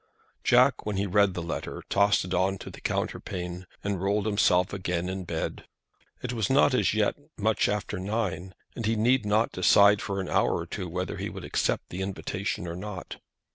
[0.43, 4.25] Jack, when he had read the letter, tossed it on to the counterpane, and rolled
[4.25, 5.67] himself again in bed.
[6.23, 10.27] It was not as yet much after nine, and he need not decide for an
[10.27, 13.17] hour or two whether he would accept the invitation or not.